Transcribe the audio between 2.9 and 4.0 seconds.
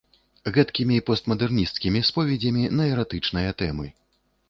эратычныя тэмы.